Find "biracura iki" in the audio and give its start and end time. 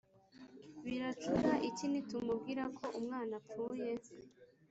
0.83-1.85